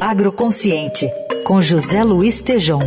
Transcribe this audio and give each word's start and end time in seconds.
Agroconsciente, 0.00 1.10
com 1.42 1.60
José 1.60 2.04
Luiz 2.04 2.40
Tejom. 2.40 2.78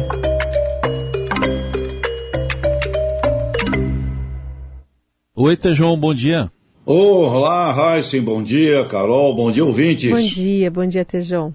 Oi, 5.35 5.58
Tejom, 5.58 5.97
bom 5.97 6.13
dia. 6.13 6.50
Olá, 6.85 7.74
Raíssen, 7.74 8.21
bom 8.21 8.41
dia. 8.41 8.86
Carol, 8.86 9.36
bom 9.36 9.52
dia, 9.52 9.66
ouvintes. 9.66 10.09
Bom 10.09 10.21
dia, 10.21 10.71
bom 10.71 10.88
dia, 10.88 11.04
Tejom. 11.04 11.52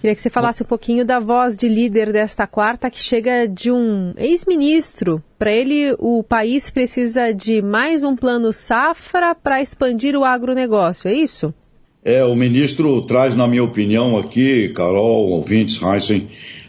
Queria 0.00 0.14
que 0.14 0.22
você 0.22 0.30
falasse 0.30 0.62
um 0.62 0.66
pouquinho 0.66 1.04
da 1.04 1.18
voz 1.18 1.58
de 1.58 1.68
líder 1.68 2.12
desta 2.12 2.46
quarta, 2.46 2.88
que 2.88 3.00
chega 3.00 3.48
de 3.48 3.72
um 3.72 4.14
ex-ministro. 4.16 5.20
Para 5.36 5.50
ele, 5.50 5.96
o 5.98 6.22
país 6.22 6.70
precisa 6.70 7.34
de 7.34 7.60
mais 7.60 8.04
um 8.04 8.14
plano 8.14 8.52
safra 8.52 9.34
para 9.34 9.60
expandir 9.60 10.14
o 10.14 10.24
agronegócio, 10.24 11.08
é 11.08 11.14
isso? 11.14 11.52
É, 12.04 12.24
o 12.24 12.34
ministro 12.34 13.00
traz, 13.02 13.36
na 13.36 13.46
minha 13.46 13.62
opinião, 13.62 14.16
aqui, 14.16 14.70
Carol, 14.70 15.28
ouvintes, 15.30 15.80
Heisen, 15.80 16.26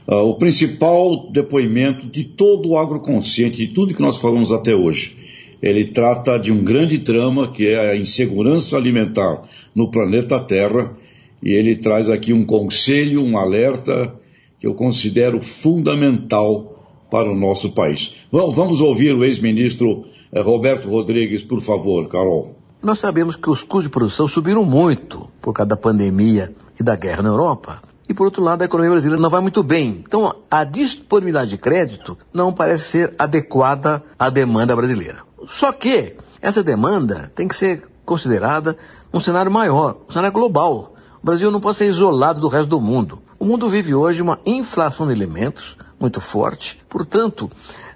uh, 0.07 0.17
o 0.17 0.35
principal 0.35 1.31
depoimento 1.31 2.05
de 2.05 2.23
todo 2.23 2.69
o 2.69 2.77
agroconsciente, 2.77 3.65
de 3.65 3.73
tudo 3.73 3.95
que 3.95 4.01
nós 4.01 4.19
falamos 4.19 4.51
até 4.51 4.75
hoje. 4.75 5.17
Ele 5.59 5.85
trata 5.85 6.37
de 6.37 6.51
um 6.51 6.63
grande 6.63 6.99
trama 6.99 7.51
que 7.51 7.67
é 7.67 7.91
a 7.91 7.95
insegurança 7.95 8.77
alimentar 8.77 9.41
no 9.73 9.89
planeta 9.89 10.39
Terra, 10.39 10.95
e 11.41 11.51
ele 11.51 11.77
traz 11.77 12.09
aqui 12.09 12.31
um 12.31 12.45
conselho, 12.45 13.23
um 13.23 13.35
alerta 13.35 14.13
que 14.59 14.67
eu 14.67 14.75
considero 14.75 15.41
fundamental 15.41 17.07
para 17.09 17.31
o 17.31 17.35
nosso 17.35 17.71
país. 17.71 18.13
Vamos 18.31 18.81
ouvir 18.81 19.15
o 19.15 19.23
ex-ministro 19.23 20.03
eh, 20.31 20.41
Roberto 20.41 20.87
Rodrigues, 20.89 21.41
por 21.41 21.61
favor, 21.61 22.07
Carol. 22.07 22.62
Nós 22.83 22.99
sabemos 22.99 23.37
que 23.37 23.49
os 23.49 23.63
custos 23.63 23.83
de 23.83 23.89
produção 23.89 24.27
subiram 24.27 24.65
muito 24.65 25.29
por 25.41 25.53
causa 25.53 25.69
da 25.69 25.77
pandemia 25.77 26.53
e 26.77 26.83
da 26.83 26.97
guerra 26.97 27.23
na 27.23 27.29
Europa. 27.29 27.81
E 28.09 28.13
por 28.13 28.25
outro 28.25 28.43
lado, 28.43 28.61
a 28.61 28.65
economia 28.65 28.91
brasileira 28.91 29.21
não 29.21 29.29
vai 29.29 29.39
muito 29.39 29.63
bem. 29.63 30.03
Então, 30.05 30.35
a 30.51 30.65
disponibilidade 30.65 31.51
de 31.51 31.57
crédito 31.57 32.17
não 32.33 32.51
parece 32.51 32.83
ser 32.83 33.15
adequada 33.17 34.03
à 34.19 34.29
demanda 34.29 34.75
brasileira. 34.75 35.19
Só 35.47 35.71
que 35.71 36.17
essa 36.41 36.61
demanda 36.61 37.31
tem 37.33 37.47
que 37.47 37.55
ser 37.55 37.87
considerada 38.03 38.75
um 39.13 39.19
cenário 39.21 39.49
maior, 39.49 39.99
um 40.09 40.11
cenário 40.11 40.33
global. 40.33 40.93
O 41.21 41.25
Brasil 41.25 41.49
não 41.49 41.61
pode 41.61 41.77
ser 41.77 41.85
isolado 41.85 42.41
do 42.41 42.49
resto 42.49 42.67
do 42.67 42.81
mundo. 42.81 43.21
O 43.39 43.45
mundo 43.45 43.69
vive 43.69 43.95
hoje 43.95 44.21
uma 44.21 44.39
inflação 44.45 45.07
de 45.07 45.13
alimentos 45.13 45.77
muito 46.03 46.19
forte, 46.19 46.81
portanto, 46.89 47.49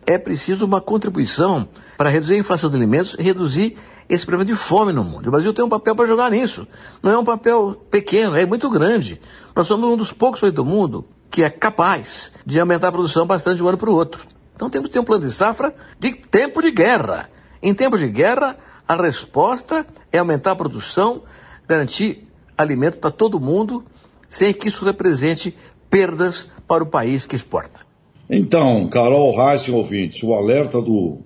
é 0.05 0.17
preciso 0.17 0.65
uma 0.65 0.79
contribuição 0.79 1.67
para 1.97 2.09
reduzir 2.09 2.35
a 2.35 2.37
inflação 2.37 2.69
de 2.69 2.77
alimentos 2.77 3.17
e 3.19 3.21
reduzir 3.21 3.77
esse 4.07 4.25
problema 4.25 4.45
de 4.45 4.55
fome 4.55 4.93
no 4.93 5.03
mundo. 5.03 5.27
O 5.27 5.31
Brasil 5.31 5.53
tem 5.53 5.65
um 5.65 5.69
papel 5.69 5.93
para 5.93 6.05
jogar 6.05 6.31
nisso. 6.31 6.65
Não 7.03 7.11
é 7.11 7.17
um 7.17 7.25
papel 7.25 7.75
pequeno, 7.91 8.37
é 8.37 8.45
muito 8.45 8.69
grande. 8.69 9.19
Nós 9.53 9.67
somos 9.67 9.89
um 9.89 9.97
dos 9.97 10.13
poucos 10.13 10.39
países 10.39 10.55
do 10.55 10.63
mundo 10.63 11.05
que 11.29 11.43
é 11.43 11.49
capaz 11.49 12.31
de 12.45 12.57
aumentar 12.57 12.87
a 12.87 12.91
produção 12.93 13.27
bastante 13.27 13.57
de 13.57 13.63
um 13.63 13.67
ano 13.67 13.77
para 13.77 13.89
o 13.89 13.93
outro. 13.93 14.25
Então 14.55 14.69
temos 14.69 14.87
que 14.87 14.93
ter 14.93 14.99
um 14.99 15.03
plano 15.03 15.25
de 15.25 15.33
safra 15.33 15.75
de 15.99 16.13
tempo 16.13 16.61
de 16.61 16.71
guerra. 16.71 17.29
Em 17.61 17.73
tempo 17.73 17.97
de 17.97 18.07
guerra, 18.07 18.55
a 18.87 18.95
resposta 18.95 19.85
é 20.13 20.19
aumentar 20.19 20.51
a 20.51 20.55
produção, 20.55 21.23
garantir 21.67 22.25
alimento 22.57 22.99
para 22.99 23.11
todo 23.11 23.37
mundo, 23.37 23.83
sem 24.29 24.53
que 24.53 24.69
isso 24.69 24.85
represente 24.85 25.53
perdas 25.89 26.47
para 26.65 26.83
o 26.83 26.87
país 26.87 27.25
que 27.25 27.35
exporta. 27.35 27.86
Então, 28.29 28.89
Carol 28.89 29.35
Reis, 29.35 29.69
ouvintes, 29.69 30.21
o 30.21 30.33
alerta 30.33 30.81
do 30.81 31.19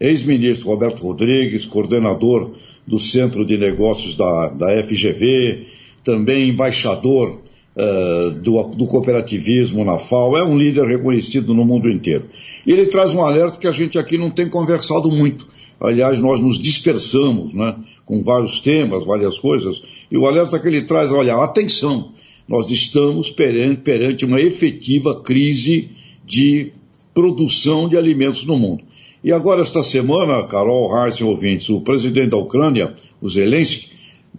ex-ministro 0.00 0.70
Roberto 0.70 1.02
Rodrigues, 1.02 1.66
coordenador 1.66 2.52
do 2.86 2.98
Centro 2.98 3.44
de 3.44 3.58
Negócios 3.58 4.16
da, 4.16 4.48
da 4.48 4.82
FGV, 4.82 5.66
também 6.02 6.48
embaixador 6.48 7.42
uh, 7.76 8.30
do, 8.30 8.62
do, 8.64 8.86
cooperativismo 8.86 9.84
na 9.84 9.98
FAO, 9.98 10.36
é 10.36 10.42
um 10.42 10.56
líder 10.56 10.86
reconhecido 10.86 11.54
no 11.54 11.64
mundo 11.64 11.88
inteiro. 11.90 12.24
E 12.66 12.72
ele 12.72 12.86
traz 12.86 13.14
um 13.14 13.22
alerta 13.22 13.58
que 13.58 13.68
a 13.68 13.72
gente 13.72 13.98
aqui 13.98 14.16
não 14.16 14.30
tem 14.30 14.48
conversado 14.48 15.10
muito. 15.10 15.46
Aliás, 15.78 16.18
nós 16.18 16.40
nos 16.40 16.58
dispersamos 16.58 17.52
né, 17.52 17.76
com 18.06 18.22
vários 18.22 18.60
temas, 18.60 19.04
várias 19.04 19.38
coisas, 19.38 19.82
e 20.10 20.16
o 20.16 20.26
alerta 20.26 20.58
que 20.58 20.66
ele 20.66 20.82
traz, 20.82 21.12
olha, 21.12 21.34
atenção, 21.36 22.12
nós 22.48 22.70
estamos 22.70 23.30
perante, 23.30 23.82
perante 23.82 24.24
uma 24.24 24.40
efetiva 24.40 25.20
crise 25.20 25.90
de 26.24 26.72
produção 27.14 27.88
de 27.88 27.96
alimentos 27.96 28.44
no 28.44 28.58
mundo. 28.58 28.84
E 29.22 29.32
agora, 29.32 29.62
esta 29.62 29.82
semana, 29.82 30.46
Carol 30.46 30.92
Reis 30.92 31.16
e 31.16 31.24
ouvintes, 31.24 31.68
o 31.68 31.80
presidente 31.80 32.30
da 32.30 32.36
Ucrânia, 32.36 32.94
o 33.20 33.28
Zelensky, 33.28 33.90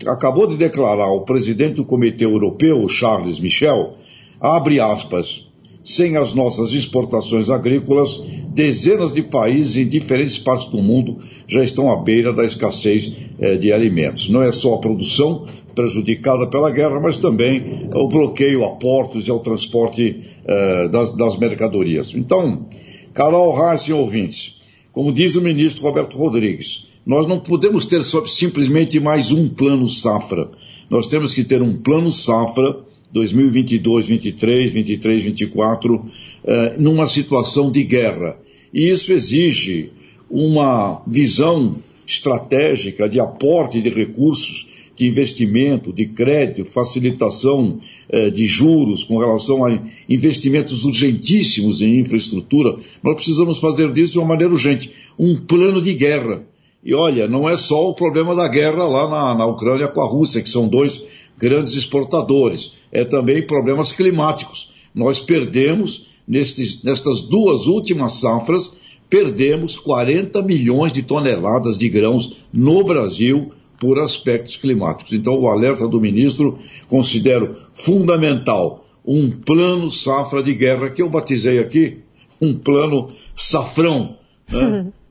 acabou 0.05 0.47
de 0.47 0.57
declarar 0.57 1.05
ao 1.05 1.21
presidente 1.21 1.75
do 1.75 1.85
Comitê 1.85 2.25
Europeu, 2.25 2.87
Charles 2.89 3.39
Michel, 3.39 3.95
abre 4.41 4.79
aspas, 4.79 5.47
sem 5.83 6.17
as 6.17 6.33
nossas 6.33 6.71
exportações 6.71 7.49
agrícolas, 7.49 8.19
dezenas 8.53 9.13
de 9.13 9.21
países 9.21 9.77
em 9.77 9.87
diferentes 9.87 10.37
partes 10.37 10.67
do 10.67 10.81
mundo 10.81 11.19
já 11.47 11.63
estão 11.63 11.91
à 11.91 11.97
beira 11.97 12.31
da 12.31 12.45
escassez 12.45 13.11
eh, 13.39 13.57
de 13.57 13.71
alimentos. 13.71 14.29
Não 14.29 14.41
é 14.41 14.51
só 14.51 14.75
a 14.75 14.79
produção 14.79 15.45
prejudicada 15.73 16.47
pela 16.47 16.71
guerra, 16.71 16.99
mas 16.99 17.17
também 17.17 17.89
o 17.93 18.07
bloqueio 18.07 18.63
a 18.63 18.69
portos 18.75 19.27
e 19.27 19.31
ao 19.31 19.39
transporte 19.39 20.21
eh, 20.45 20.87
das, 20.89 21.11
das, 21.15 21.37
mercadorias. 21.37 22.13
Então, 22.15 22.67
Carol 23.13 23.55
Reis 23.55 23.81
e 23.83 23.93
ouvintes, 23.93 24.59
como 24.91 25.11
diz 25.11 25.35
o 25.35 25.41
ministro 25.41 25.83
Roberto 25.83 26.17
Rodrigues, 26.17 26.85
nós 27.05 27.27
não 27.27 27.39
podemos 27.39 27.85
ter 27.85 28.01
simplesmente 28.27 28.99
mais 28.99 29.31
um 29.31 29.49
plano 29.49 29.87
safra. 29.87 30.49
Nós 30.89 31.07
temos 31.07 31.33
que 31.33 31.43
ter 31.43 31.61
um 31.61 31.77
plano 31.77 32.11
safra 32.11 32.77
2022, 33.11 34.07
23, 34.07 34.71
23, 34.71 35.23
24, 35.23 36.05
eh, 36.45 36.75
numa 36.77 37.07
situação 37.07 37.71
de 37.71 37.83
guerra. 37.83 38.37
E 38.73 38.89
isso 38.89 39.13
exige 39.13 39.91
uma 40.29 41.03
visão 41.05 41.75
estratégica 42.07 43.07
de 43.07 43.19
aporte 43.19 43.81
de 43.81 43.89
recursos, 43.89 44.67
de 44.95 45.07
investimento, 45.07 45.91
de 45.91 46.05
crédito, 46.05 46.65
facilitação 46.65 47.79
eh, 48.09 48.29
de 48.29 48.45
juros 48.45 49.03
com 49.03 49.17
relação 49.17 49.65
a 49.65 49.79
investimentos 50.07 50.85
urgentíssimos 50.85 51.81
em 51.81 51.99
infraestrutura. 51.99 52.77
Nós 53.01 53.15
precisamos 53.15 53.59
fazer 53.59 53.91
disso 53.91 54.13
de 54.13 54.19
uma 54.19 54.27
maneira 54.27 54.53
urgente. 54.53 54.91
Um 55.17 55.39
plano 55.39 55.81
de 55.81 55.93
guerra. 55.93 56.43
E 56.83 56.93
olha, 56.93 57.27
não 57.27 57.49
é 57.49 57.57
só 57.57 57.89
o 57.89 57.95
problema 57.95 58.35
da 58.35 58.47
guerra 58.47 58.85
lá 58.85 59.09
na, 59.09 59.35
na 59.35 59.47
Ucrânia 59.47 59.87
com 59.87 60.01
a 60.01 60.09
Rússia, 60.09 60.41
que 60.41 60.49
são 60.49 60.67
dois 60.67 61.01
grandes 61.37 61.73
exportadores. 61.73 62.73
É 62.91 63.03
também 63.03 63.45
problemas 63.45 63.91
climáticos. 63.91 64.71
Nós 64.93 65.19
perdemos, 65.19 66.07
nestes, 66.27 66.83
nestas 66.83 67.21
duas 67.21 67.65
últimas 67.65 68.19
safras, 68.19 68.77
perdemos 69.09 69.75
40 69.75 70.41
milhões 70.43 70.93
de 70.93 71.01
toneladas 71.01 71.77
de 71.77 71.89
grãos 71.89 72.35
no 72.51 72.83
Brasil 72.83 73.51
por 73.83 73.99
aspectos 73.99 74.55
climáticos. 74.55 75.11
Então, 75.11 75.37
o 75.37 75.49
alerta 75.49 75.85
do 75.85 75.99
ministro 75.99 76.57
considero 76.87 77.53
fundamental 77.73 78.85
um 79.05 79.29
plano 79.29 79.91
safra 79.91 80.41
de 80.41 80.55
guerra 80.55 80.89
que 80.89 81.01
eu 81.01 81.09
batizei 81.09 81.59
aqui 81.59 81.97
um 82.39 82.53
plano 82.53 83.09
safrão. 83.35 84.15
Né? 84.49 84.87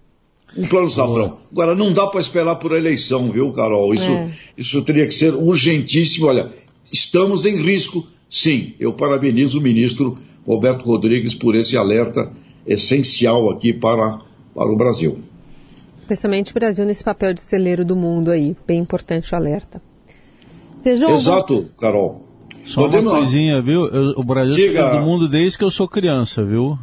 Um 0.54 0.66
plano 0.66 0.90
safrão. 0.90 1.38
Agora, 1.50 1.74
não 1.74 1.94
dá 1.94 2.06
para 2.06 2.20
esperar 2.20 2.56
por 2.56 2.76
eleição, 2.76 3.32
viu, 3.32 3.50
Carol? 3.52 3.94
Isso, 3.94 4.10
é. 4.10 4.30
isso 4.54 4.82
teria 4.82 5.06
que 5.06 5.14
ser 5.14 5.32
urgentíssimo. 5.32 6.26
Olha, 6.26 6.52
estamos 6.92 7.46
em 7.46 7.56
risco, 7.56 8.06
sim. 8.28 8.74
Eu 8.78 8.92
parabenizo 8.92 9.58
o 9.58 9.62
ministro 9.62 10.14
Roberto 10.46 10.84
Rodrigues 10.84 11.34
por 11.34 11.54
esse 11.54 11.74
alerta 11.74 12.30
essencial 12.66 13.48
aqui 13.48 13.72
para, 13.72 14.20
para 14.54 14.70
o 14.70 14.76
Brasil. 14.76 15.20
Especialmente 16.02 16.50
o 16.50 16.54
Brasil 16.54 16.84
nesse 16.84 17.04
papel 17.04 17.32
de 17.32 17.40
celeiro 17.40 17.84
do 17.84 17.94
mundo 17.94 18.32
aí. 18.32 18.56
Bem 18.66 18.80
importante 18.80 19.32
o 19.32 19.36
alerta. 19.36 19.80
Exato, 20.84 21.70
Carol. 21.78 22.26
Só 22.66 22.82
Podemos... 22.82 23.12
uma 23.12 23.20
coisinha, 23.20 23.62
viu? 23.62 23.86
Eu, 23.86 24.14
o 24.16 24.24
Brasil 24.24 24.68
Diga... 24.68 24.80
é 24.80 24.98
do 24.98 25.06
mundo 25.06 25.28
desde 25.28 25.56
que 25.56 25.62
eu 25.62 25.70
sou 25.70 25.86
criança, 25.86 26.44
viu? 26.44 26.76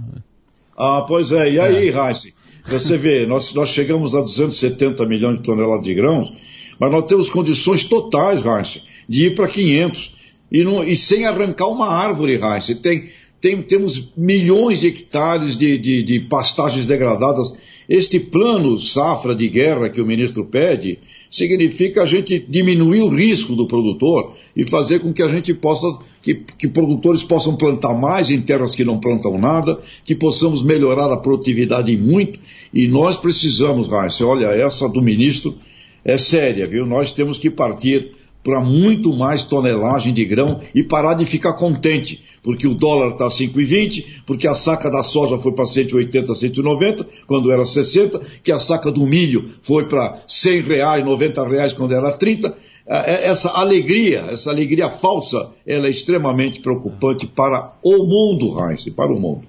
Ah, 0.77 1.04
pois 1.06 1.33
é. 1.33 1.51
E 1.51 1.60
aí, 1.60 1.89
é. 1.89 2.71
Você 2.71 2.98
vê, 2.98 3.25
nós, 3.27 3.54
nós 3.54 3.69
chegamos 3.69 4.16
a 4.16 4.21
270 4.21 5.06
milhões 5.06 5.38
de 5.39 5.44
toneladas 5.44 5.83
de 5.83 5.94
grãos, 5.94 6.31
mas 6.80 6.89
nós 6.89 7.04
temos 7.04 7.30
condições 7.30 7.83
totais, 7.83 8.45
Heinz, 8.45 8.81
de 9.07 9.25
ir 9.25 9.36
para 9.36 9.50
500. 9.50 10.13
E, 10.50 10.63
não, 10.63 10.81
e 10.81 10.95
sem 10.95 11.25
arrancar 11.25 11.68
uma 11.68 11.89
árvore, 11.89 12.39
Heinz. 12.42 12.68
Tem, 12.81 13.10
tem, 13.42 13.62
temos 13.62 14.13
milhões 14.15 14.80
de 14.80 14.88
hectares 14.88 15.57
de, 15.57 15.77
de, 15.77 16.04
de 16.04 16.19
pastagens 16.22 16.86
degradadas. 16.86 17.51
Este 17.89 18.19
plano 18.19 18.77
safra 18.77 19.33
de 19.33 19.50
guerra 19.50 19.89
que 19.89 20.00
o 20.00 20.06
ministro 20.06 20.45
pede 20.45 21.00
significa 21.27 22.03
a 22.03 22.06
gente 22.06 22.38
diminuir 22.38 23.01
o 23.01 23.09
risco 23.09 23.56
do 23.56 23.65
produtor 23.65 24.33
e 24.56 24.63
fazer 24.63 25.00
com 25.00 25.12
que 25.12 25.24
a 25.24 25.27
gente 25.27 25.56
possa, 25.56 25.97
que, 26.21 26.36
que 26.36 26.68
produtores 26.68 27.24
possam 27.24 27.56
plantar 27.56 27.95
mais 27.95 28.30
em 28.30 28.39
terras 28.41 28.75
que 28.75 28.86
não 28.86 29.00
plantam 29.00 29.39
nada, 29.39 29.80
que 30.06 30.13
possamos 30.13 30.62
melhorar 30.62 31.12
a 31.12 31.18
produtividade 31.18 31.97
muito. 31.97 32.39
E 32.71 32.88
nós 32.88 33.18
precisamos, 33.18 33.89
Raíssa, 33.89 34.24
olha, 34.24 34.45
essa 34.47 34.88
do 34.88 35.01
ministro 35.01 35.57
é 36.06 36.15
séria, 36.15 36.68
viu? 36.68 36.86
Nós 36.86 37.12
temos 37.12 37.39
que 37.39 37.50
partir 37.50 38.12
para 38.44 38.62
muito 38.62 39.13
mais 39.13 39.44
tonelagem 39.44 40.13
de 40.13 40.25
grão 40.25 40.59
e 40.74 40.83
parar 40.83 41.13
de 41.13 41.25
ficar 41.25 41.53
contente, 41.53 42.24
porque 42.41 42.68
o 42.68 42.74
dólar 42.74 43.12
está 43.12 43.27
5,20, 43.27 44.24
porque 44.25 44.47
a 44.47 44.56
saca 44.56 44.89
da 44.89 45.03
soja 45.03 45.38
foi 45.38 45.51
para 45.51 45.65
180, 45.65 46.33
190, 46.33 47.07
quando 47.27 47.51
era 47.51 47.65
60, 47.65 48.21
que 48.44 48.51
a 48.51 48.59
saca 48.59 48.91
do 48.91 49.06
milho 49.06 49.45
foi 49.62 49.88
para 49.88 50.21
100 50.27 50.62
reais, 50.62 51.06
90 51.06 51.47
reais, 51.47 51.74
quando 51.74 51.94
era 51.94 52.12
30. 52.12 52.56
É, 52.88 53.13
é, 53.13 53.30
essa 53.30 53.50
alegria, 53.50 54.25
essa 54.31 54.50
alegria 54.50 54.89
falsa, 54.89 55.50
ela 55.65 55.88
é 55.88 55.89
extremamente 55.89 56.59
preocupante 56.59 57.27
para 57.27 57.74
o 57.83 58.06
mundo, 58.06 58.57
Heinz, 58.59 58.89
para 58.89 59.13
o 59.13 59.19
mundo. 59.19 59.44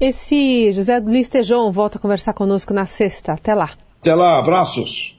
Esse 0.00 0.70
José 0.72 0.98
Luiz 0.98 1.28
Tejon 1.28 1.72
volta 1.72 1.98
a 1.98 2.00
conversar 2.00 2.32
conosco 2.34 2.74
na 2.74 2.86
sexta. 2.86 3.32
Até 3.32 3.54
lá. 3.54 3.70
Até 4.00 4.14
lá, 4.14 4.38
abraços. 4.38 5.13